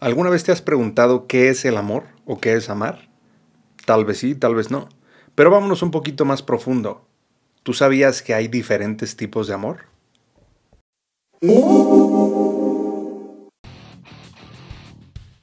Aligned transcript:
¿Alguna 0.00 0.30
vez 0.30 0.44
te 0.44 0.52
has 0.52 0.62
preguntado 0.62 1.26
qué 1.26 1.48
es 1.48 1.64
el 1.64 1.76
amor 1.76 2.04
o 2.24 2.38
qué 2.38 2.54
es 2.54 2.70
amar? 2.70 3.08
Tal 3.84 4.04
vez 4.04 4.18
sí, 4.18 4.36
tal 4.36 4.54
vez 4.54 4.70
no. 4.70 4.88
Pero 5.34 5.50
vámonos 5.50 5.82
un 5.82 5.90
poquito 5.90 6.24
más 6.24 6.40
profundo. 6.40 7.04
¿Tú 7.64 7.72
sabías 7.72 8.22
que 8.22 8.32
hay 8.32 8.46
diferentes 8.46 9.16
tipos 9.16 9.48
de 9.48 9.54
amor? 9.54 9.86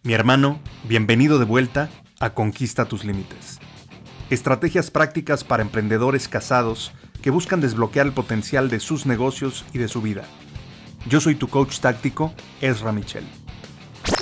Mi 0.03 0.13
hermano, 0.13 0.61
bienvenido 0.87 1.37
de 1.37 1.45
vuelta 1.45 1.89
a 2.21 2.33
Conquista 2.33 2.85
tus 2.85 3.03
Límites. 3.03 3.59
Estrategias 4.29 4.89
prácticas 4.89 5.43
para 5.43 5.63
emprendedores 5.63 6.29
casados 6.29 6.93
que 7.21 7.29
buscan 7.29 7.59
desbloquear 7.59 8.05
el 8.05 8.13
potencial 8.13 8.69
de 8.69 8.79
sus 8.79 9.05
negocios 9.05 9.65
y 9.73 9.79
de 9.79 9.89
su 9.89 10.01
vida. 10.01 10.23
Yo 11.09 11.19
soy 11.19 11.35
tu 11.35 11.49
coach 11.49 11.79
táctico, 11.79 12.33
Ezra 12.61 12.93
Michel. 12.93 13.25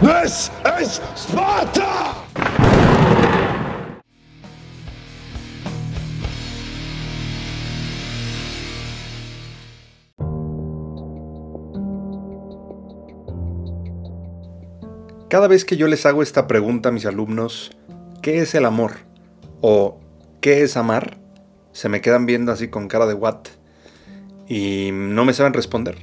This 0.00 0.50
is 0.80 1.00
Sparta! 1.14 2.14
Cada 15.28 15.46
vez 15.46 15.64
que 15.64 15.76
yo 15.76 15.86
les 15.86 16.06
hago 16.06 16.22
esta 16.22 16.46
pregunta 16.46 16.88
a 16.88 16.92
mis 16.92 17.06
alumnos, 17.06 17.70
¿qué 18.22 18.40
es 18.40 18.54
el 18.54 18.64
amor? 18.64 19.10
o 19.60 20.00
¿qué 20.40 20.62
es 20.62 20.76
amar? 20.76 21.18
Se 21.72 21.88
me 21.88 22.00
quedan 22.00 22.26
viendo 22.26 22.52
así 22.52 22.68
con 22.68 22.88
cara 22.88 23.06
de 23.06 23.14
what 23.14 23.48
y 24.48 24.90
no 24.92 25.24
me 25.24 25.32
saben 25.32 25.52
responder. 25.52 25.98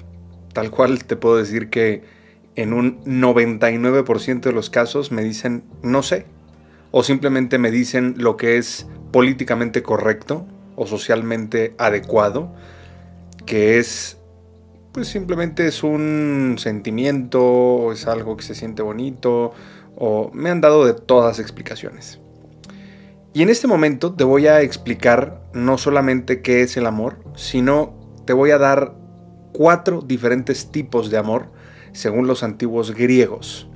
Tal 0.54 0.72
cual 0.72 1.04
te 1.04 1.16
puedo 1.16 1.38
decir 1.38 1.70
que 1.70 2.04
en 2.58 2.74
un 2.74 3.00
99% 3.06 4.42
de 4.42 4.52
los 4.52 4.70
casos 4.70 5.12
me 5.12 5.24
dicen 5.24 5.64
no 5.84 6.04
sé. 6.04 6.26
O 6.92 7.04
simplemente 7.04 7.60
me 7.60 7.72
dicen 7.72 8.16
lo 8.18 8.36
que 8.36 8.58
es 8.58 8.88
políticamente 9.12 9.84
correcto 9.84 10.46
o 10.76 10.88
socialmente 10.88 11.76
adecuado, 11.78 12.54
que 13.46 13.78
es 13.78 14.18
pues 14.92 15.08
simplemente 15.10 15.68
es 15.68 15.84
un 15.84 16.56
sentimiento, 16.58 17.92
es 17.92 18.08
algo 18.08 18.36
que 18.36 18.44
se 18.44 18.56
siente 18.56 18.82
bonito, 18.82 19.52
o 19.96 20.32
me 20.34 20.50
han 20.50 20.60
dado 20.60 20.86
de 20.86 20.94
todas 20.94 21.38
explicaciones. 21.38 22.20
Y 23.32 23.44
en 23.44 23.50
este 23.50 23.68
momento 23.68 24.16
te 24.16 24.24
voy 24.24 24.48
a 24.48 24.62
explicar 24.62 25.44
no 25.54 25.78
solamente 25.78 26.42
qué 26.42 26.64
es 26.64 26.78
el 26.78 26.88
amor, 26.88 27.20
sino 27.36 27.94
te 28.26 28.34
voy 28.34 28.50
a 28.50 28.58
dar 28.58 28.96
cuatro 29.54 30.02
diferentes 30.02 30.72
tipos 30.72 31.12
de 31.12 31.18
amor 31.18 31.52
según 31.98 32.28
los 32.28 32.44
antiguos 32.44 32.94
griegos. 32.94 33.68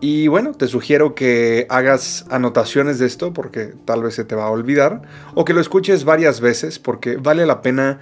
Y 0.00 0.28
bueno, 0.28 0.52
te 0.52 0.68
sugiero 0.68 1.14
que 1.14 1.66
hagas 1.68 2.26
anotaciones 2.30 2.98
de 2.98 3.06
esto 3.06 3.32
porque 3.32 3.74
tal 3.84 4.02
vez 4.02 4.14
se 4.14 4.24
te 4.24 4.34
va 4.34 4.46
a 4.46 4.50
olvidar, 4.50 5.02
o 5.34 5.44
que 5.44 5.52
lo 5.52 5.60
escuches 5.60 6.04
varias 6.04 6.40
veces 6.40 6.78
porque 6.78 7.16
vale 7.16 7.46
la 7.46 7.60
pena 7.60 8.00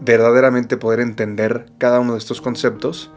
verdaderamente 0.00 0.76
poder 0.76 1.00
entender 1.00 1.66
cada 1.78 2.00
uno 2.00 2.12
de 2.12 2.18
estos 2.18 2.40
conceptos 2.40 3.12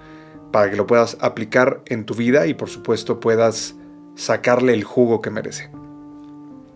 para 0.51 0.69
que 0.69 0.77
lo 0.77 0.87
puedas 0.87 1.17
aplicar 1.19 1.81
en 1.85 2.05
tu 2.05 2.15
vida 2.15 2.47
y 2.47 2.53
por 2.53 2.69
supuesto 2.69 3.19
puedas 3.19 3.75
sacarle 4.15 4.73
el 4.73 4.83
jugo 4.83 5.21
que 5.21 5.29
merece. 5.29 5.69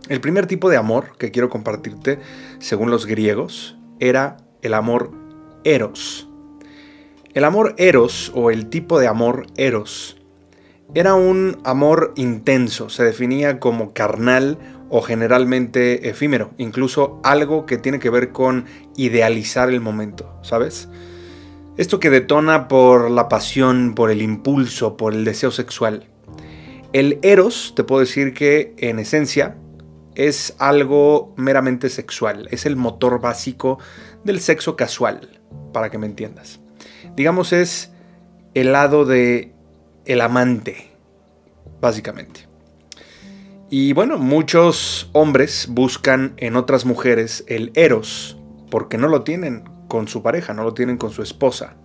El 0.10 0.22
primer 0.22 0.46
tipo 0.46 0.70
de 0.70 0.78
amor 0.78 1.18
que 1.18 1.32
quiero 1.32 1.50
compartirte, 1.50 2.20
según 2.60 2.92
los 2.92 3.06
griegos, 3.06 3.78
era 4.00 4.38
el 4.62 4.74
amor 4.74 5.12
eros. 5.64 6.29
El 7.36 7.44
amor 7.44 7.76
eros 7.78 8.32
o 8.34 8.50
el 8.50 8.70
tipo 8.72 9.00
de 9.00 9.06
amor 9.06 9.46
eros 9.56 10.18
era 10.96 11.14
un 11.14 11.60
amor 11.64 12.12
intenso, 12.16 12.90
se 12.90 13.04
definía 13.04 13.60
como 13.60 13.94
carnal 13.94 14.58
o 14.90 15.04
generalmente 15.04 16.10
efímero, 16.10 16.50
incluso 16.58 17.20
algo 17.24 17.68
que 17.68 17.78
tiene 17.78 18.00
que 18.00 18.10
ver 18.10 18.32
con 18.32 18.66
idealizar 18.96 19.70
el 19.70 19.80
momento, 19.80 20.40
¿sabes? 20.42 20.90
Esto 21.78 22.00
que 22.00 22.10
detona 22.10 22.68
por 22.68 23.12
la 23.12 23.30
pasión, 23.30 23.94
por 23.94 24.10
el 24.10 24.24
impulso, 24.24 24.98
por 24.98 25.14
el 25.14 25.24
deseo 25.24 25.52
sexual. 25.52 26.08
El 26.94 27.20
eros, 27.22 27.74
te 27.76 27.84
puedo 27.84 28.00
decir 28.00 28.34
que 28.34 28.74
en 28.80 28.98
esencia 28.98 29.56
es 30.16 30.56
algo 30.58 31.36
meramente 31.38 31.90
sexual, 31.90 32.48
es 32.50 32.66
el 32.66 32.76
motor 32.76 33.22
básico 33.22 33.78
del 34.24 34.40
sexo 34.40 34.76
casual, 34.76 35.40
para 35.72 35.92
que 35.92 36.00
me 36.00 36.08
entiendas 36.08 36.60
digamos, 37.16 37.54
es 37.54 37.92
el 38.54 38.72
lado 38.72 39.06
de 39.06 39.54
el 40.06 40.22
amante, 40.22 40.92
básicamente. 41.82 42.48
Y 43.70 43.94
bueno, 43.94 44.18
muchos 44.18 45.10
hombres 45.14 45.68
buscan 45.70 46.34
en 46.38 46.56
otras 46.56 46.86
mujeres 46.86 47.44
el 47.48 47.72
eros, 47.76 48.38
porque 48.72 48.98
no 48.98 49.08
lo 49.08 49.22
tienen 49.22 49.64
con 49.88 50.08
su 50.08 50.24
pareja, 50.24 50.54
no 50.54 50.64
lo 50.64 50.74
tienen 50.74 50.98
con 50.98 51.12
su 51.12 51.22
esposa. 51.22 51.76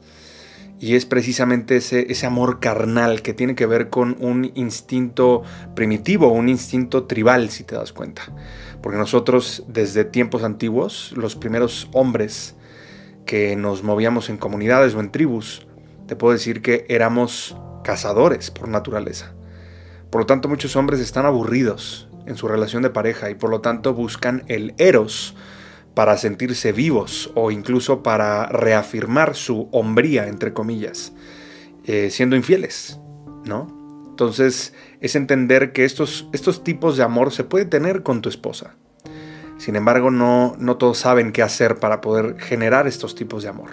Y 0.81 0.97
es 0.97 1.05
precisamente 1.07 1.77
ese, 1.77 2.11
ese 2.11 2.27
amor 2.27 2.59
carnal 2.59 3.23
que 3.23 3.35
tiene 3.35 3.55
que 3.55 3.67
ver 3.67 3.91
con 3.91 4.17
un 4.21 4.51
instinto 4.55 5.43
primitivo, 5.75 6.29
un 6.29 6.49
instinto 6.49 7.05
tribal, 7.05 7.51
si 7.51 7.65
te 7.65 7.75
das 7.75 7.93
cuenta. 7.93 8.23
Porque 8.83 8.99
nosotros 8.99 9.65
desde 9.69 10.05
tiempos 10.05 10.43
antiguos, 10.43 11.13
los 11.17 11.37
primeros 11.37 11.89
hombres 11.93 12.57
que 13.27 13.57
nos 13.57 13.83
movíamos 13.83 14.29
en 14.29 14.37
comunidades 14.37 14.95
o 14.95 15.01
en 15.01 15.11
tribus, 15.11 15.67
te 16.07 16.17
puedo 16.17 16.33
decir 16.33 16.63
que 16.63 16.87
éramos 16.89 17.57
cazadores 17.83 18.51
por 18.51 18.69
naturaleza. 18.69 19.35
Por 20.11 20.23
lo 20.23 20.27
tanto, 20.27 20.49
muchos 20.49 20.77
hombres 20.77 21.01
están 21.01 21.27
aburridos 21.27 22.09
en 22.27 22.37
su 22.37 22.49
relación 22.49 22.83
de 22.83 22.91
pareja 22.91 23.31
y 23.31 23.35
por 23.35 23.51
lo 23.51 23.61
tanto 23.61 23.95
buscan 23.95 24.45
el 24.49 24.75
eros 24.79 25.35
para 25.95 26.17
sentirse 26.17 26.73
vivos 26.73 27.31
o 27.35 27.51
incluso 27.51 28.03
para 28.03 28.47
reafirmar 28.47 29.35
su 29.35 29.69
hombría, 29.73 30.27
entre 30.27 30.53
comillas, 30.53 31.13
eh, 31.85 32.11
siendo 32.11 32.37
infieles, 32.37 32.99
¿no? 33.45 33.67
Entonces 34.09 34.75
es 35.01 35.17
entender 35.17 35.73
que 35.73 35.85
estos, 35.85 36.29
estos 36.33 36.65
tipos 36.65 36.97
de 36.97 37.03
amor 37.03 37.33
se 37.33 37.45
puede 37.45 37.65
tener 37.65 38.03
con 38.03 38.23
tu 38.23 38.29
esposa. 38.29 38.77
Sin 39.65 39.77
embargo, 39.77 40.11
no, 40.11 40.57
no 40.59 40.77
todos 40.77 40.99
saben 40.99 41.33
qué 41.33 41.41
hacer 41.41 41.77
para 41.77 42.03
poder 42.03 42.39
generar 42.39 42.87
estos 42.87 43.15
tipos 43.15 43.43
de 43.43 43.49
amor. 43.49 43.71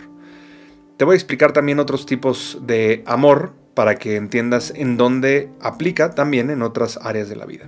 Te 0.96 1.04
voy 1.04 1.16
a 1.16 1.18
explicar 1.18 1.52
también 1.52 1.80
otros 1.80 2.06
tipos 2.06 2.60
de 2.66 3.04
amor 3.06 3.52
para 3.74 3.96
que 3.96 4.16
entiendas 4.16 4.72
en 4.74 4.96
dónde 4.96 5.50
aplica 5.60 6.12
también 6.12 6.50
en 6.50 6.62
otras 6.62 6.98
áreas 7.04 7.28
de 7.28 7.36
la 7.36 7.46
vida. 7.46 7.66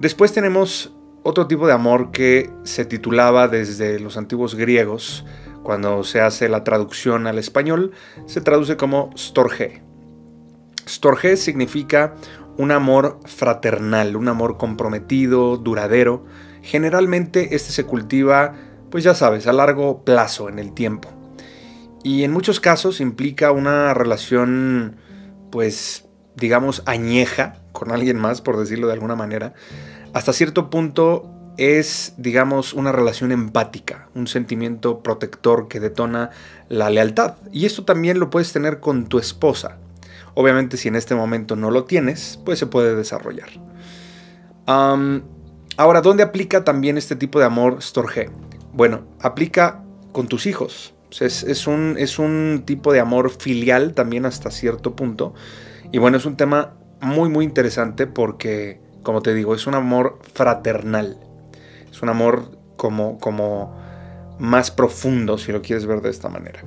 Después 0.00 0.32
tenemos 0.32 0.96
otro 1.22 1.46
tipo 1.46 1.68
de 1.68 1.72
amor 1.74 2.10
que 2.10 2.50
se 2.64 2.84
titulaba 2.84 3.46
desde 3.46 4.00
los 4.00 4.16
antiguos 4.16 4.56
griegos, 4.56 5.24
cuando 5.62 6.02
se 6.02 6.20
hace 6.20 6.48
la 6.48 6.64
traducción 6.64 7.28
al 7.28 7.38
español, 7.38 7.92
se 8.26 8.40
traduce 8.40 8.76
como 8.76 9.10
storge. 9.16 9.80
Storge 10.88 11.36
significa 11.36 12.16
un 12.58 12.72
amor 12.72 13.20
fraternal, 13.26 14.16
un 14.16 14.26
amor 14.26 14.56
comprometido, 14.56 15.56
duradero, 15.56 16.24
Generalmente 16.62 17.54
este 17.54 17.72
se 17.72 17.84
cultiva, 17.84 18.54
pues 18.90 19.04
ya 19.04 19.14
sabes, 19.14 19.46
a 19.46 19.52
largo 19.52 20.04
plazo 20.04 20.48
en 20.48 20.58
el 20.58 20.72
tiempo. 20.72 21.10
Y 22.04 22.24
en 22.24 22.32
muchos 22.32 22.60
casos 22.60 23.00
implica 23.00 23.52
una 23.52 23.94
relación, 23.94 24.96
pues, 25.50 26.08
digamos, 26.36 26.82
añeja 26.86 27.56
con 27.72 27.92
alguien 27.92 28.18
más, 28.18 28.40
por 28.40 28.58
decirlo 28.58 28.86
de 28.88 28.94
alguna 28.94 29.14
manera. 29.14 29.54
Hasta 30.12 30.32
cierto 30.32 30.68
punto 30.68 31.30
es, 31.58 32.14
digamos, 32.16 32.72
una 32.72 32.92
relación 32.92 33.32
empática, 33.32 34.08
un 34.14 34.26
sentimiento 34.26 35.02
protector 35.02 35.68
que 35.68 35.80
detona 35.80 36.30
la 36.68 36.90
lealtad. 36.90 37.36
Y 37.52 37.66
esto 37.66 37.84
también 37.84 38.18
lo 38.18 38.30
puedes 38.30 38.52
tener 38.52 38.80
con 38.80 39.06
tu 39.06 39.18
esposa. 39.18 39.78
Obviamente 40.34 40.76
si 40.76 40.88
en 40.88 40.96
este 40.96 41.14
momento 41.14 41.56
no 41.56 41.70
lo 41.70 41.84
tienes, 41.84 42.40
pues 42.44 42.58
se 42.58 42.66
puede 42.66 42.96
desarrollar. 42.96 43.50
Ahora, 45.76 46.02
¿dónde 46.02 46.22
aplica 46.22 46.64
también 46.64 46.98
este 46.98 47.16
tipo 47.16 47.38
de 47.38 47.46
amor 47.46 47.82
Storge? 47.82 48.30
Bueno, 48.72 49.02
aplica 49.20 49.82
con 50.12 50.28
tus 50.28 50.46
hijos. 50.46 50.94
es, 51.20 51.66
un, 51.66 51.96
es 51.98 52.18
un 52.18 52.62
tipo 52.66 52.92
de 52.92 53.00
amor 53.00 53.30
filial 53.30 53.94
también 53.94 54.26
hasta 54.26 54.50
cierto 54.50 54.94
punto. 54.94 55.34
Y 55.90 55.98
bueno, 55.98 56.16
es 56.16 56.26
un 56.26 56.36
tema 56.36 56.74
muy, 57.00 57.28
muy 57.28 57.44
interesante 57.44 58.06
porque, 58.06 58.80
como 59.02 59.22
te 59.22 59.34
digo, 59.34 59.54
es 59.54 59.66
un 59.66 59.74
amor 59.74 60.18
fraternal. 60.34 61.18
Es 61.90 62.02
un 62.02 62.08
amor 62.08 62.50
como, 62.76 63.18
como 63.18 63.74
más 64.38 64.70
profundo, 64.70 65.38
si 65.38 65.52
lo 65.52 65.62
quieres 65.62 65.86
ver 65.86 66.00
de 66.00 66.10
esta 66.10 66.28
manera. 66.28 66.62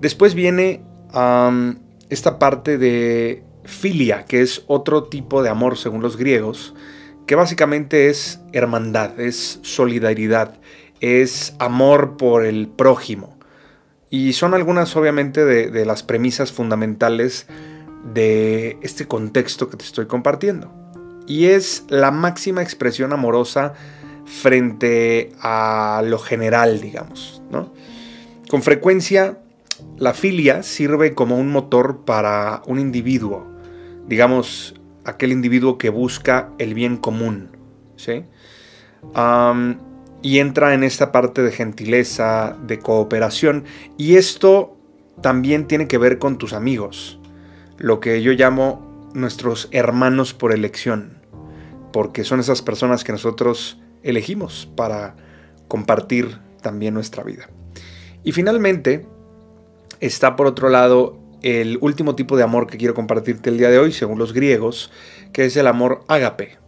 Después 0.00 0.34
viene 0.34 0.82
esta 2.08 2.38
parte 2.38 2.78
de 2.78 3.44
filia, 3.64 4.24
que 4.24 4.42
es 4.42 4.64
otro 4.66 5.04
tipo 5.04 5.42
de 5.42 5.48
amor 5.50 5.78
según 5.78 6.02
los 6.02 6.16
griegos, 6.16 6.74
que 7.26 7.34
básicamente 7.34 8.08
es 8.08 8.40
hermandad, 8.52 9.18
es 9.20 9.60
solidaridad, 9.62 10.58
es 11.00 11.54
amor 11.58 12.16
por 12.16 12.44
el 12.44 12.68
prójimo. 12.68 13.38
Y 14.10 14.34
son 14.34 14.54
algunas 14.54 14.94
obviamente 14.96 15.44
de, 15.44 15.84
las 15.86 16.02
premisas 16.02 16.52
fundamentales 16.52 17.46
de 18.12 18.76
este 18.82 19.06
contexto 19.06 19.70
que 19.70 19.76
te 19.76 19.84
estoy 19.84 20.06
compartiendo. 20.06 20.70
Y 21.26 21.46
es 21.46 21.84
la 21.88 22.10
máxima 22.10 22.62
expresión 22.62 23.12
amorosa 23.12 23.72
frente 24.26 25.32
a 25.40 26.02
lo 26.04 26.18
general, 26.18 26.80
digamos. 26.80 27.42
Con 28.50 28.62
frecuencia, 28.62 29.38
la 29.96 30.12
filia 30.12 30.62
sirve 30.62 31.14
como 31.14 31.38
un 31.38 31.50
motor 31.50 32.04
para 32.04 32.62
un 32.66 32.78
individuo, 32.78 33.46
digamos, 34.06 34.74
aquel 35.04 35.32
individuo 35.32 35.78
que 35.78 35.90
busca 35.90 36.50
el 36.58 36.74
bien 36.74 36.96
común. 36.96 37.56
¿sí? 37.96 38.24
y 40.22 40.38
entra 40.38 40.74
en 40.74 40.84
esta 40.84 41.10
parte 41.10 41.42
de 41.42 41.50
gentileza, 41.50 42.56
de 42.64 42.78
cooperación. 42.78 43.64
Y 43.98 44.16
esto 44.16 44.76
también 45.20 45.66
tiene 45.66 45.88
que 45.88 45.98
ver 45.98 46.18
con 46.18 46.38
tus 46.38 46.52
amigos, 46.52 47.18
lo 47.76 48.00
que 48.00 48.22
yo 48.22 48.32
llamo 48.32 49.10
nuestros 49.14 49.68
hermanos 49.72 50.32
por 50.32 50.52
elección, 50.52 51.18
porque 51.92 52.24
son 52.24 52.40
esas 52.40 52.62
personas 52.62 53.04
que 53.04 53.12
nosotros 53.12 53.80
elegimos 54.02 54.70
para 54.76 55.16
compartir 55.68 56.38
también 56.60 56.94
nuestra 56.94 57.24
vida. 57.24 57.50
Y 58.22 58.32
finalmente 58.32 59.06
está 60.00 60.36
por 60.36 60.46
otro 60.46 60.68
lado 60.68 61.18
el 61.42 61.78
último 61.80 62.14
tipo 62.14 62.36
de 62.36 62.42
amor 62.42 62.66
que 62.66 62.78
quiero 62.78 62.94
compartirte 62.94 63.50
el 63.50 63.58
día 63.58 63.70
de 63.70 63.78
hoy, 63.78 63.92
según 63.92 64.18
los 64.18 64.32
griegos, 64.32 64.90
que 65.32 65.44
es 65.44 65.56
el 65.56 65.66
amor 65.66 66.04
ágape. 66.08 66.58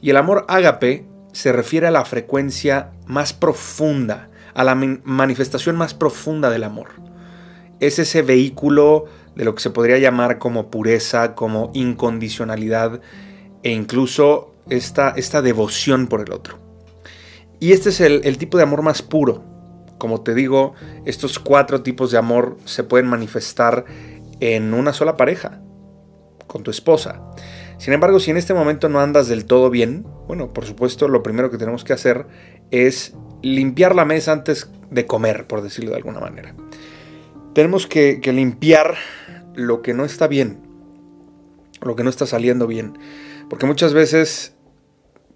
Y 0.00 0.10
el 0.10 0.16
amor 0.16 0.44
ágape 0.48 1.04
se 1.32 1.52
refiere 1.52 1.86
a 1.86 1.90
la 1.90 2.04
frecuencia 2.04 2.90
más 3.06 3.32
profunda, 3.32 4.30
a 4.54 4.64
la 4.64 4.74
manifestación 4.74 5.76
más 5.76 5.94
profunda 5.94 6.50
del 6.50 6.64
amor. 6.64 6.88
Es 7.80 7.98
ese 7.98 8.22
vehículo 8.22 9.06
de 9.34 9.44
lo 9.44 9.54
que 9.54 9.62
se 9.62 9.70
podría 9.70 9.98
llamar 9.98 10.38
como 10.38 10.70
pureza, 10.70 11.34
como 11.34 11.70
incondicionalidad 11.74 13.00
e 13.62 13.70
incluso 13.70 14.54
esta, 14.68 15.10
esta 15.10 15.42
devoción 15.42 16.08
por 16.08 16.20
el 16.20 16.32
otro. 16.32 16.58
Y 17.60 17.72
este 17.72 17.90
es 17.90 18.00
el, 18.00 18.20
el 18.24 18.38
tipo 18.38 18.56
de 18.56 18.64
amor 18.64 18.82
más 18.82 19.02
puro. 19.02 19.44
Como 19.98 20.22
te 20.22 20.34
digo, 20.34 20.74
estos 21.04 21.38
cuatro 21.38 21.82
tipos 21.82 22.10
de 22.10 22.18
amor 22.18 22.56
se 22.64 22.84
pueden 22.84 23.06
manifestar 23.06 23.84
en 24.40 24.72
una 24.72 24.92
sola 24.92 25.16
pareja, 25.16 25.60
con 26.46 26.62
tu 26.62 26.70
esposa. 26.70 27.20
Sin 27.78 27.92
embargo, 27.92 28.18
si 28.18 28.30
en 28.30 28.36
este 28.36 28.54
momento 28.54 28.88
no 28.88 29.00
andas 29.00 29.28
del 29.28 29.44
todo 29.44 29.70
bien, 29.70 30.04
bueno, 30.26 30.52
por 30.52 30.64
supuesto, 30.64 31.06
lo 31.08 31.22
primero 31.22 31.50
que 31.50 31.58
tenemos 31.58 31.84
que 31.84 31.92
hacer 31.92 32.26
es 32.70 33.14
limpiar 33.42 33.94
la 33.94 34.04
mesa 34.04 34.32
antes 34.32 34.68
de 34.90 35.06
comer, 35.06 35.46
por 35.46 35.62
decirlo 35.62 35.90
de 35.90 35.96
alguna 35.96 36.20
manera. 36.20 36.54
Tenemos 37.54 37.86
que, 37.86 38.20
limpiar 38.24 38.96
lo 39.54 39.82
que 39.82 39.94
no 39.94 40.04
está 40.04 40.26
bien, 40.26 40.60
lo 41.80 41.96
que 41.96 42.04
no 42.04 42.10
está 42.10 42.26
saliendo 42.26 42.66
bien. 42.66 42.98
Porque 43.48 43.66
muchas 43.66 43.94
veces, 43.94 44.54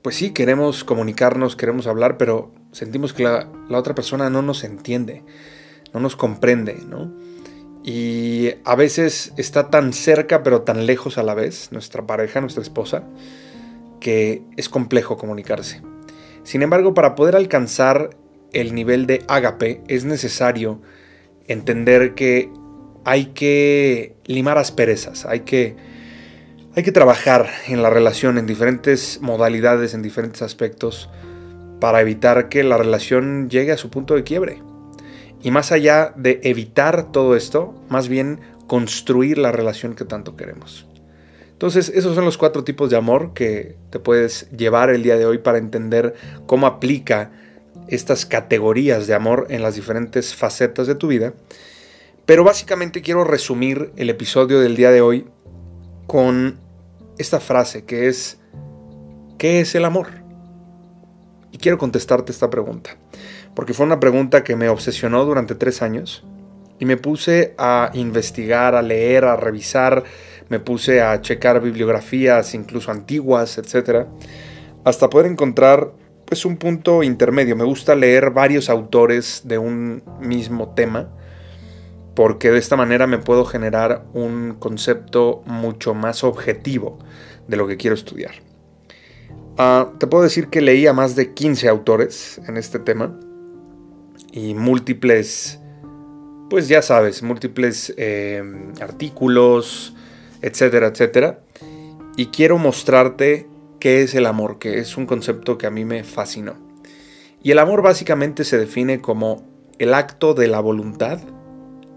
pues 0.03 0.17
sí, 0.17 0.31
queremos 0.31 0.83
comunicarnos, 0.83 1.55
queremos 1.55 1.87
hablar, 1.87 2.19
pero 2.19 2.51
sentimos 2.73 3.13
que 3.13 3.23
la, 3.23 3.49
otra 3.71 3.95
persona 3.95 4.31
no 4.31 4.43
nos 4.43 4.65
entiende, 4.65 5.23
no 5.95 6.01
nos 6.01 6.17
comprende, 6.17 6.77
¿no? 6.89 7.13
Y 7.85 8.51
a 8.65 8.75
veces 8.77 9.33
está 9.37 9.71
tan 9.71 9.93
cerca 9.93 10.43
pero 10.43 10.63
tan 10.63 10.87
lejos 10.87 11.19
a 11.19 11.23
la 11.23 11.35
vez, 11.35 11.71
nuestra 11.73 12.07
pareja, 12.07 12.41
nuestra 12.41 12.63
esposa, 12.63 13.05
que 14.01 14.43
es 14.57 14.69
complejo 14.69 15.17
comunicarse. 15.17 15.83
Sin 16.43 16.63
embargo, 16.63 16.95
para 16.95 17.15
poder 17.15 17.37
alcanzar 17.37 18.11
el 18.53 18.75
nivel 18.75 19.07
de 19.07 19.25
ágape 19.29 19.83
es 19.89 20.05
necesario 20.05 20.81
entender 21.47 22.15
que 22.15 22.51
hay 23.05 23.27
que 23.27 24.17
limar 24.27 24.59
asperezas, 24.59 25.27
hay 25.27 25.41
que, 25.41 25.77
hay 26.75 26.83
que 26.83 26.93
trabajar 26.93 27.51
en 27.69 27.83
la 27.83 27.91
relación 27.91 28.39
en 28.39 28.47
diferentes 28.47 29.21
modalidades, 29.21 29.93
en 29.93 30.03
diferentes 30.03 30.41
aspectos, 30.41 31.11
para 31.81 32.01
evitar 32.01 32.49
que 32.49 32.63
la 32.65 32.79
relación 32.79 33.51
llegue 33.51 33.73
a 33.73 33.77
su 33.77 33.91
punto 33.91 34.15
de 34.15 34.25
quiebre. 34.25 34.63
Y 35.43 35.51
más 35.51 35.73
allá 35.73 36.15
de 36.17 36.41
evitar 36.45 37.13
todo 37.13 37.37
esto, 37.37 37.75
más 37.89 38.09
bien 38.09 38.41
construir 38.69 39.37
la 39.37 39.53
relación 39.53 39.95
que 39.95 40.05
tanto 40.05 40.37
queremos. 40.37 40.87
Entonces, 41.51 41.93
esos 41.95 42.15
son 42.15 42.25
los 42.25 42.39
cuatro 42.39 42.65
tipos 42.65 42.91
de 42.91 42.97
amor 42.97 43.35
que 43.35 43.77
te 43.91 43.99
puedes 43.99 44.51
llevar 44.51 44.91
el 44.91 45.03
día 45.03 45.17
de 45.17 45.27
hoy 45.27 45.39
para 45.39 45.59
entender 45.59 46.15
cómo 46.47 46.67
aplica 46.67 47.31
estas 47.89 48.25
categorías 48.25 49.07
de 49.07 49.15
amor 49.15 49.47
en 49.51 49.63
las 49.63 49.75
diferentes 49.75 50.35
facetas 50.35 50.87
de 50.87 50.95
tu 50.95 51.09
vida. 51.09 51.35
Pero 52.25 52.45
básicamente 52.45 53.03
quiero 53.03 53.25
resumir 53.25 53.93
el 53.97 54.09
episodio 54.09 54.61
del 54.61 54.77
día 54.77 54.91
de 54.91 55.03
hoy 55.03 55.27
con 56.07 56.62
esta 57.23 57.41
frase 57.41 57.85
que 57.85 58.09
es, 58.09 58.39
¿qué 59.39 59.61
es 59.61 59.75
el 59.75 59.87
amor? 59.87 60.09
Y 61.51 61.59
quiero 61.59 61.79
contestarte 61.79 62.33
esta 62.33 62.51
pregunta 62.51 62.97
porque 63.55 63.75
fue 63.75 63.87
una 63.87 64.01
pregunta 64.01 64.45
que 64.45 64.57
me 64.57 64.69
obsesionó 64.69 65.25
durante 65.25 65.55
tres 65.55 65.83
años 65.83 66.25
y 66.79 66.85
me 66.85 66.97
puse 66.97 67.55
a 67.59 67.91
investigar, 67.95 68.75
a 68.75 68.83
leer, 68.83 69.25
a 69.25 69.37
revisar, 69.37 70.05
me 70.49 70.59
puse 70.59 71.01
a 71.01 71.21
checar 71.21 71.61
bibliografías, 71.61 72.55
incluso 72.55 72.91
antiguas, 72.91 73.59
etc., 73.59 74.07
hasta 74.85 75.09
poder 75.09 75.31
encontrar 75.31 75.93
pues 76.25 76.45
un 76.45 76.57
punto 76.57 77.03
intermedio. 77.03 77.55
Me 77.55 77.65
gusta 77.65 77.95
leer 77.95 78.31
varios 78.31 78.69
autores 78.69 79.43
de 79.45 79.59
un 79.59 80.03
mismo 80.21 80.71
tema 80.75 81.11
porque 82.15 82.51
de 82.51 82.59
esta 82.59 82.77
manera 82.77 83.07
me 83.07 83.19
puedo 83.19 83.45
generar 83.45 84.05
un 84.13 84.57
concepto 84.59 85.43
mucho 85.47 85.95
más 85.95 86.25
objetivo 86.25 86.99
de 87.49 87.57
lo 87.57 87.67
que 87.67 87.77
quiero 87.77 87.95
estudiar. 87.95 88.33
Ah, 89.59 89.93
te 89.99 90.07
puedo 90.07 90.25
decir 90.25 90.49
que 90.49 90.61
leí 90.61 90.87
a 90.87 90.93
más 90.93 91.15
de 91.15 91.35
15 91.35 91.69
autores 91.69 92.41
en 92.47 92.57
este 92.57 92.79
tema 92.79 93.19
y 94.33 94.55
múltiples, 94.55 95.59
pues 96.49 96.69
ya 96.69 96.83
sabes, 96.83 97.23
múltiples 97.23 97.93
em, 97.97 98.73
artículos, 98.81 99.95
etcétera, 100.41 100.89
etcétera. 100.89 101.41
Y 102.17 102.27
quiero 102.27 102.59
mostrarte 102.59 103.47
qué 103.79 104.03
es 104.03 104.15
el 104.15 104.27
amor, 104.27 104.59
que 104.59 104.79
es 104.79 104.97
un 104.97 105.07
concepto 105.07 105.59
que 105.59 105.67
a 105.67 105.71
mí 105.71 105.85
me 105.85 106.05
fascinó. 106.05 106.55
Y 107.43 107.51
el 107.51 107.59
amor 107.59 107.83
básicamente 107.83 108.45
se 108.45 108.59
define 108.59 109.01
como 109.01 109.45
el 109.79 109.95
acto 109.95 110.35
de 110.35 110.49
la 110.49 110.61
voluntad 110.61 111.21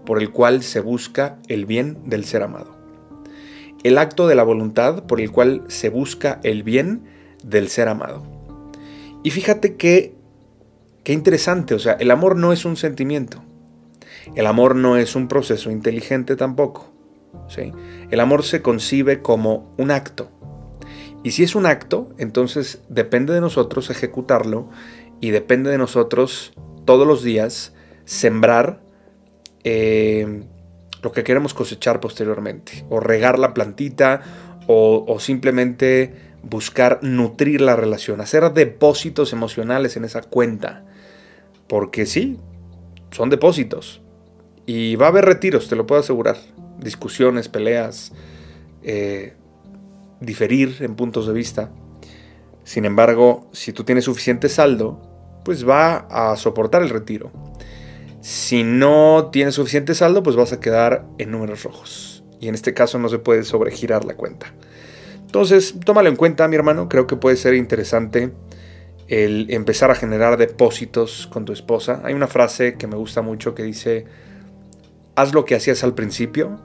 por 0.06 0.22
el 0.22 0.30
cual 0.30 0.62
se 0.62 0.80
busca 0.80 1.36
el 1.48 1.66
bien 1.66 1.98
del 2.06 2.24
ser 2.24 2.42
amado. 2.42 2.74
El 3.84 3.98
acto 3.98 4.26
de 4.26 4.34
la 4.34 4.42
voluntad 4.42 5.04
por 5.04 5.20
el 5.20 5.30
cual 5.30 5.62
se 5.68 5.90
busca 5.90 6.40
el 6.42 6.62
bien 6.62 7.04
del 7.44 7.68
ser 7.68 7.88
amado. 7.88 8.24
Y 9.22 9.30
fíjate 9.30 9.76
que 9.76 10.16
Qué 11.06 11.12
interesante, 11.12 11.72
o 11.72 11.78
sea, 11.78 11.92
el 11.92 12.10
amor 12.10 12.34
no 12.34 12.52
es 12.52 12.64
un 12.64 12.76
sentimiento. 12.76 13.40
El 14.34 14.44
amor 14.48 14.74
no 14.74 14.96
es 14.96 15.14
un 15.14 15.28
proceso 15.28 15.70
inteligente 15.70 16.34
tampoco. 16.34 16.90
¿sí? 17.46 17.70
El 18.10 18.18
amor 18.18 18.42
se 18.42 18.60
concibe 18.60 19.22
como 19.22 19.72
un 19.78 19.92
acto. 19.92 20.32
Y 21.22 21.30
si 21.30 21.44
es 21.44 21.54
un 21.54 21.64
acto, 21.64 22.08
entonces 22.18 22.82
depende 22.88 23.32
de 23.32 23.40
nosotros 23.40 23.88
ejecutarlo 23.88 24.68
y 25.20 25.30
depende 25.30 25.70
de 25.70 25.78
nosotros 25.78 26.54
todos 26.84 27.06
los 27.06 27.22
días 27.22 27.72
sembrar 28.04 28.82
eh, 29.68 30.44
lo 31.02 31.10
que 31.10 31.24
queremos 31.24 31.54
cosechar 31.54 31.98
posteriormente. 31.98 32.84
O 32.88 33.00
regar 33.00 33.38
la 33.38 33.52
plantita 33.52 34.22
o, 34.68 35.04
o 35.08 35.18
simplemente 35.18 36.14
buscar 36.42 37.00
nutrir 37.02 37.60
la 37.60 37.74
relación, 37.74 38.20
hacer 38.20 38.52
depósitos 38.52 39.32
emocionales 39.32 39.96
en 39.96 40.04
esa 40.04 40.22
cuenta 40.22 40.84
porque 41.68 42.06
sí, 42.06 42.38
son 43.10 43.30
depósitos. 43.30 44.00
Y 44.66 44.96
va 44.96 45.06
a 45.06 45.08
haber 45.10 45.24
retiros, 45.24 45.68
te 45.68 45.76
lo 45.76 45.86
puedo 45.86 46.00
asegurar. 46.00 46.36
Discusiones, 46.78 47.48
peleas, 47.48 48.12
eh, 48.82 49.34
diferir 50.20 50.76
en 50.80 50.96
puntos 50.96 51.26
de 51.26 51.32
vista. 51.32 51.70
Sin 52.64 52.84
embargo, 52.84 53.48
si 53.52 53.72
tú 53.72 53.84
tienes 53.84 54.04
suficiente 54.04 54.48
saldo, 54.48 55.00
pues 55.44 55.68
va 55.68 56.06
a 56.10 56.36
soportar 56.36 56.82
el 56.82 56.90
retiro. 56.90 57.30
Si 58.26 58.64
no 58.64 59.28
tienes 59.30 59.54
suficiente 59.54 59.94
saldo, 59.94 60.24
pues 60.24 60.34
vas 60.34 60.52
a 60.52 60.58
quedar 60.58 61.06
en 61.16 61.30
números 61.30 61.62
rojos. 61.62 62.24
Y 62.40 62.48
en 62.48 62.56
este 62.56 62.74
caso 62.74 62.98
no 62.98 63.08
se 63.08 63.20
puede 63.20 63.44
sobregirar 63.44 64.04
la 64.04 64.16
cuenta. 64.16 64.52
Entonces, 65.20 65.76
tómalo 65.84 66.08
en 66.08 66.16
cuenta, 66.16 66.48
mi 66.48 66.56
hermano. 66.56 66.88
Creo 66.88 67.06
que 67.06 67.14
puede 67.14 67.36
ser 67.36 67.54
interesante 67.54 68.32
el 69.06 69.46
empezar 69.50 69.92
a 69.92 69.94
generar 69.94 70.38
depósitos 70.38 71.28
con 71.28 71.44
tu 71.44 71.52
esposa. 71.52 72.00
Hay 72.02 72.14
una 72.14 72.26
frase 72.26 72.74
que 72.74 72.88
me 72.88 72.96
gusta 72.96 73.22
mucho 73.22 73.54
que 73.54 73.62
dice, 73.62 74.06
haz 75.14 75.32
lo 75.32 75.44
que 75.44 75.54
hacías 75.54 75.84
al 75.84 75.94
principio 75.94 76.60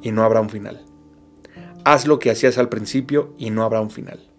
y 0.00 0.12
no 0.12 0.22
habrá 0.22 0.40
un 0.40 0.48
final. 0.48 0.86
Haz 1.84 2.06
lo 2.06 2.20
que 2.20 2.30
hacías 2.30 2.56
al 2.56 2.68
principio 2.68 3.34
y 3.36 3.50
no 3.50 3.64
habrá 3.64 3.80
un 3.80 3.90
final. 3.90 4.30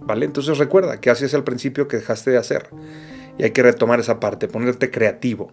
¿Vale? 0.00 0.26
Entonces 0.26 0.58
recuerda 0.58 1.00
que 1.00 1.10
hacías 1.10 1.34
al 1.34 1.44
principio 1.44 1.86
que 1.86 1.98
dejaste 1.98 2.32
de 2.32 2.38
hacer. 2.38 2.70
Y 3.38 3.44
hay 3.44 3.52
que 3.52 3.62
retomar 3.62 4.00
esa 4.00 4.18
parte, 4.18 4.48
ponerte 4.48 4.90
creativo. 4.90 5.52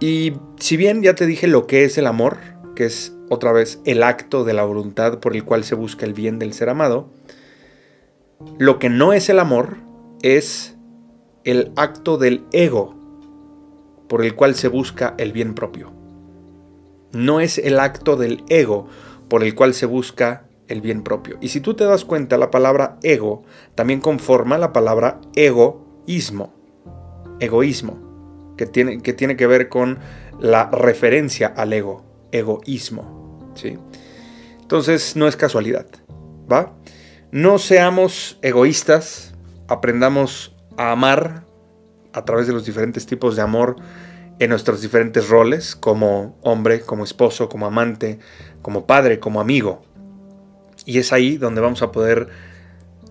Y 0.00 0.34
si 0.58 0.76
bien 0.76 1.02
ya 1.02 1.14
te 1.14 1.26
dije 1.26 1.46
lo 1.46 1.66
que 1.66 1.84
es 1.84 1.96
el 1.98 2.06
amor, 2.06 2.38
que 2.74 2.86
es 2.86 3.14
otra 3.28 3.52
vez 3.52 3.80
el 3.84 4.02
acto 4.02 4.44
de 4.44 4.52
la 4.52 4.64
voluntad 4.64 5.20
por 5.20 5.36
el 5.36 5.44
cual 5.44 5.64
se 5.64 5.74
busca 5.74 6.04
el 6.04 6.12
bien 6.12 6.38
del 6.38 6.52
ser 6.52 6.68
amado, 6.68 7.08
lo 8.58 8.78
que 8.78 8.88
no 8.88 9.12
es 9.12 9.28
el 9.28 9.38
amor 9.38 9.76
es 10.22 10.76
el 11.44 11.72
acto 11.76 12.18
del 12.18 12.44
ego 12.52 12.94
por 14.08 14.24
el 14.24 14.34
cual 14.34 14.54
se 14.54 14.68
busca 14.68 15.14
el 15.18 15.32
bien 15.32 15.54
propio. 15.54 15.92
No 17.12 17.40
es 17.40 17.58
el 17.58 17.78
acto 17.78 18.16
del 18.16 18.42
ego 18.48 18.88
por 19.28 19.42
el 19.44 19.54
cual 19.54 19.74
se 19.74 19.86
busca 19.86 20.44
el 20.68 20.80
bien 20.80 21.02
propio. 21.02 21.38
Y 21.40 21.48
si 21.48 21.60
tú 21.60 21.74
te 21.74 21.84
das 21.84 22.04
cuenta, 22.04 22.38
la 22.38 22.50
palabra 22.50 22.98
ego 23.02 23.44
también 23.74 24.00
conforma 24.00 24.58
la 24.58 24.72
palabra 24.72 25.20
egoísmo. 25.34 26.52
Egoísmo, 27.40 28.11
que 28.56 28.66
tiene 28.66 29.00
que, 29.00 29.12
tiene 29.12 29.36
que 29.36 29.46
ver 29.46 29.68
con 29.68 29.98
la 30.38 30.68
referencia 30.70 31.48
al 31.48 31.72
ego, 31.72 32.04
egoísmo. 32.32 33.52
¿sí? 33.54 33.78
Entonces 34.60 35.16
no 35.16 35.28
es 35.28 35.36
casualidad. 35.36 35.86
¿va? 36.50 36.74
No 37.30 37.58
seamos 37.58 38.38
egoístas, 38.42 39.34
aprendamos 39.68 40.54
a 40.76 40.92
amar 40.92 41.46
a 42.12 42.24
través 42.24 42.46
de 42.46 42.52
los 42.52 42.66
diferentes 42.66 43.06
tipos 43.06 43.36
de 43.36 43.42
amor 43.42 43.76
en 44.38 44.50
nuestros 44.50 44.82
diferentes 44.82 45.28
roles, 45.28 45.76
como 45.76 46.36
hombre, 46.42 46.80
como 46.80 47.04
esposo, 47.04 47.48
como 47.48 47.66
amante, 47.66 48.18
como 48.60 48.86
padre, 48.86 49.18
como 49.20 49.40
amigo. 49.40 49.82
Y 50.84 50.98
es 50.98 51.12
ahí 51.12 51.36
donde 51.36 51.60
vamos 51.60 51.82
a 51.82 51.92
poder 51.92 52.28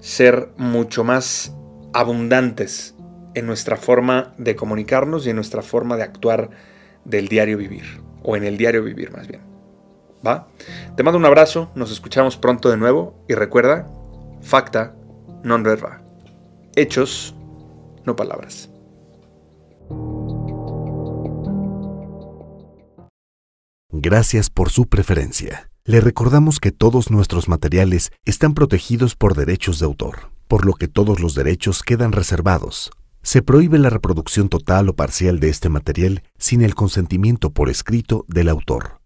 ser 0.01 0.49
mucho 0.57 1.03
más 1.03 1.53
abundantes 1.93 2.95
en 3.33 3.45
nuestra 3.45 3.77
forma 3.77 4.33
de 4.37 4.55
comunicarnos 4.55 5.25
y 5.25 5.29
en 5.29 5.35
nuestra 5.35 5.61
forma 5.61 5.97
de 5.97 6.03
actuar 6.03 6.49
del 7.05 7.27
diario 7.27 7.57
vivir, 7.57 8.01
o 8.23 8.35
en 8.35 8.43
el 8.43 8.57
diario 8.57 8.83
vivir 8.83 9.11
más 9.11 9.27
bien. 9.27 9.41
¿Va? 10.25 10.47
Te 10.95 11.03
mando 11.03 11.17
un 11.17 11.25
abrazo, 11.25 11.71
nos 11.75 11.91
escuchamos 11.91 12.37
pronto 12.37 12.69
de 12.69 12.77
nuevo 12.77 13.23
y 13.27 13.33
recuerda, 13.33 13.87
facta 14.41 14.95
non 15.43 15.63
verba. 15.63 16.01
Hechos, 16.75 17.35
no 18.05 18.15
palabras. 18.15 18.69
Gracias 23.91 24.49
por 24.49 24.69
su 24.69 24.87
preferencia. 24.87 25.69
Le 25.83 25.99
recordamos 25.99 26.59
que 26.59 26.71
todos 26.71 27.11
nuestros 27.11 27.49
materiales 27.49 28.11
están 28.23 28.53
protegidos 28.53 29.15
por 29.15 29.35
derechos 29.35 29.79
de 29.79 29.85
autor, 29.85 30.31
por 30.47 30.65
lo 30.65 30.73
que 30.73 30.87
todos 30.87 31.19
los 31.19 31.35
derechos 31.35 31.83
quedan 31.83 32.11
reservados. 32.11 32.91
Se 33.23 33.41
prohíbe 33.41 33.77
la 33.77 33.89
reproducción 33.89 34.49
total 34.49 34.89
o 34.89 34.95
parcial 34.95 35.39
de 35.39 35.49
este 35.49 35.69
material 35.69 36.23
sin 36.37 36.61
el 36.61 36.75
consentimiento 36.75 37.51
por 37.51 37.69
escrito 37.69 38.25
del 38.27 38.49
autor. 38.49 39.00